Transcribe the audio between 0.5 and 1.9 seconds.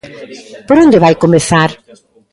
Por onde vai comezar?